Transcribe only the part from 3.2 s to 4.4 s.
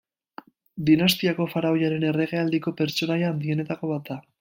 handienetako bat da.